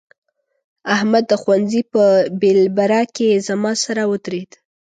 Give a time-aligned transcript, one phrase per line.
[0.95, 2.03] احمد د ښوونځي په
[2.41, 4.51] بېلبره کې زما سره ودرېد.